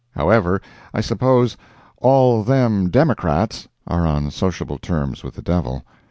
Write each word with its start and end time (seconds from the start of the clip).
However, 0.15 0.59
I 0.95 1.01
suppose 1.01 1.57
"all 1.97 2.41
them 2.43 2.89
Democrats" 2.89 3.67
are 3.85 4.07
on 4.07 4.31
sociable 4.31 4.79
terms 4.79 5.23
with 5.23 5.35
the 5.35 5.43
devil. 5.43 5.83